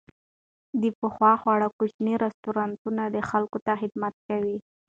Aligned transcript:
د 0.81 0.83
پخو 0.99 1.31
خوړو 1.41 1.67
کوچني 1.77 2.13
رستورانتونه 2.25 3.03
خلکو 3.31 3.57
ته 3.65 3.71
خدمت 3.81 4.15
کوي. 4.27 4.57